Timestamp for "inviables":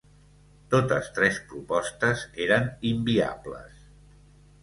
2.95-3.87